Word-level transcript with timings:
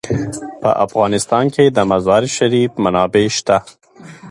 په 0.61 0.69
افغانستان 0.85 1.45
کې 1.55 1.65
د 1.69 1.77
مزارشریف 1.91 2.71
منابع 2.83 3.25
شته. 3.37 3.57